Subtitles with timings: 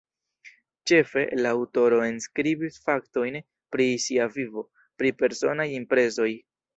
[0.91, 3.37] Ĉefe, la aŭtoro enskribis faktojn
[3.75, 4.65] pri sia vivo,
[5.03, 6.31] pri personaj impresoj.